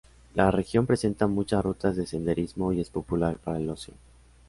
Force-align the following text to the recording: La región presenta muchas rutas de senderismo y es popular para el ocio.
La 0.33 0.49
región 0.49 0.87
presenta 0.87 1.27
muchas 1.27 1.63
rutas 1.63 1.95
de 1.95 2.07
senderismo 2.07 2.73
y 2.73 2.81
es 2.81 2.89
popular 2.89 3.37
para 3.37 3.59
el 3.59 3.69
ocio. 3.69 3.93